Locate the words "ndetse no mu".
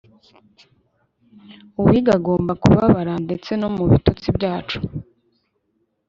3.25-3.83